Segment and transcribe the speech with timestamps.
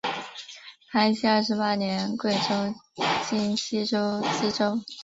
[0.89, 2.47] 康熙二十八年升贵州
[3.27, 4.79] 黔西州知州。